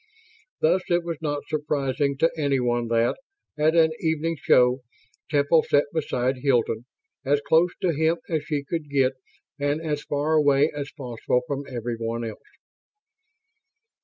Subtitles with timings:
[0.61, 3.17] Thus, it was not surprising to anyone that,
[3.55, 4.79] at an evening show,
[5.29, 6.85] Temple sat beside Hilton,
[7.23, 9.11] as close to him as she could get
[9.59, 12.39] and as far away as possible from everyone else.